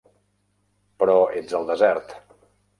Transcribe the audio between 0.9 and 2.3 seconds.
Però ets al desert.